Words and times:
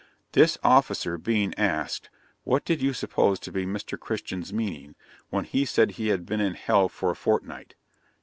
This 0.31 0.57
officer, 0.63 1.15
being 1.19 1.53
asked, 1.59 2.09
'what 2.43 2.65
did 2.65 2.81
you 2.81 2.91
suppose 2.91 3.39
to 3.41 3.51
be 3.51 3.67
Mr. 3.67 3.99
Christian's 3.99 4.51
meaning, 4.51 4.95
when 5.29 5.45
he 5.45 5.63
said 5.63 5.91
he 5.91 6.07
had 6.07 6.25
been 6.25 6.41
in 6.41 6.55
hell 6.55 6.89
for 6.89 7.11
a 7.11 7.15
fortnight?' 7.15 7.75